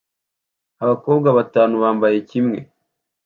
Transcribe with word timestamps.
abakobwa 0.83 1.27
batanu 1.37 1.75
bambaye 1.83 2.17
kimwe 2.29 2.57